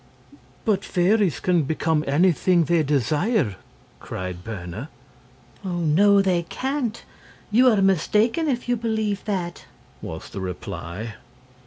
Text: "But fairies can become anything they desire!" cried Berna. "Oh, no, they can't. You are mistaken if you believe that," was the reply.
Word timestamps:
"But 0.65 0.83
fairies 0.83 1.39
can 1.39 1.61
become 1.61 2.03
anything 2.07 2.63
they 2.63 2.81
desire!" 2.81 3.55
cried 3.99 4.43
Berna. 4.43 4.89
"Oh, 5.63 5.77
no, 5.77 6.23
they 6.23 6.41
can't. 6.49 7.03
You 7.51 7.67
are 7.67 7.83
mistaken 7.83 8.47
if 8.47 8.67
you 8.67 8.75
believe 8.75 9.23
that," 9.25 9.65
was 10.01 10.31
the 10.31 10.41
reply. 10.41 11.17